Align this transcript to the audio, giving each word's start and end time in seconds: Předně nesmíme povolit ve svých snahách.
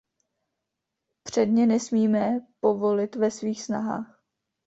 Předně 1.23 1.67
nesmíme 1.67 2.39
povolit 2.61 3.15
ve 3.15 3.31
svých 3.31 3.63
snahách. 3.63 4.23